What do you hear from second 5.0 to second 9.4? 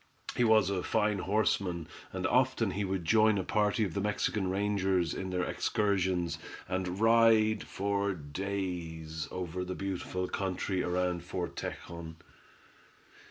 in their excursions, and ride for days